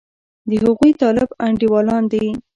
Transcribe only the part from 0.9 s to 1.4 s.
طالب